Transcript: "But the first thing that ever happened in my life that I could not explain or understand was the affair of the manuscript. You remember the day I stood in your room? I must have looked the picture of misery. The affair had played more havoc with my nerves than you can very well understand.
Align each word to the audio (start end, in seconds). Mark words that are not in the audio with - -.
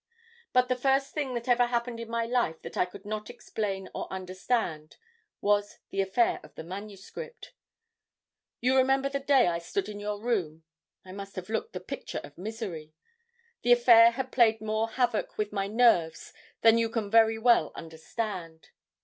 "But 0.51 0.67
the 0.67 0.75
first 0.75 1.13
thing 1.13 1.35
that 1.35 1.47
ever 1.47 1.67
happened 1.67 1.99
in 1.99 2.09
my 2.09 2.25
life 2.25 2.59
that 2.63 2.75
I 2.75 2.85
could 2.85 3.05
not 3.05 3.29
explain 3.29 3.87
or 3.93 4.11
understand 4.11 4.97
was 5.41 5.77
the 5.91 6.01
affair 6.01 6.39
of 6.41 6.55
the 6.55 6.63
manuscript. 6.63 7.53
You 8.61 8.75
remember 8.77 9.09
the 9.09 9.19
day 9.19 9.45
I 9.45 9.59
stood 9.59 9.87
in 9.87 9.99
your 9.99 10.19
room? 10.19 10.63
I 11.05 11.11
must 11.11 11.35
have 11.35 11.49
looked 11.49 11.73
the 11.73 11.79
picture 11.79 12.21
of 12.23 12.35
misery. 12.35 12.95
The 13.61 13.73
affair 13.73 14.09
had 14.09 14.31
played 14.31 14.59
more 14.59 14.89
havoc 14.89 15.37
with 15.37 15.53
my 15.53 15.67
nerves 15.67 16.33
than 16.61 16.79
you 16.79 16.89
can 16.89 17.11
very 17.11 17.37
well 17.37 17.71
understand. 17.75 18.69